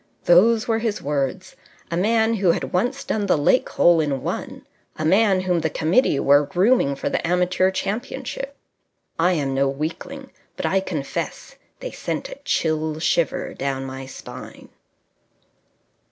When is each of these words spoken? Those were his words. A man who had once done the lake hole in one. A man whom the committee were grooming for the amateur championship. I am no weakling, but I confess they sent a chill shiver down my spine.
Those 0.25 0.67
were 0.67 0.79
his 0.79 0.99
words. 0.99 1.55
A 1.91 1.95
man 1.95 2.33
who 2.33 2.53
had 2.53 2.73
once 2.73 3.03
done 3.03 3.27
the 3.27 3.37
lake 3.37 3.69
hole 3.69 3.99
in 3.99 4.23
one. 4.23 4.65
A 4.95 5.05
man 5.05 5.41
whom 5.41 5.59
the 5.59 5.69
committee 5.69 6.19
were 6.19 6.43
grooming 6.43 6.95
for 6.95 7.07
the 7.07 7.21
amateur 7.27 7.69
championship. 7.69 8.55
I 9.19 9.33
am 9.33 9.53
no 9.53 9.67
weakling, 9.69 10.31
but 10.57 10.65
I 10.65 10.79
confess 10.79 11.53
they 11.81 11.91
sent 11.91 12.29
a 12.29 12.39
chill 12.43 12.97
shiver 12.99 13.53
down 13.53 13.85
my 13.85 14.07
spine. 14.07 14.69